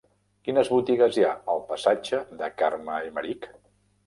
Quines 0.47 0.71
botigues 0.75 1.19
hi 1.19 1.25
ha 1.27 1.33
al 1.57 1.61
passatge 1.73 2.23
de 2.41 2.51
Carme 2.63 2.97
Aymerich? 2.97 3.49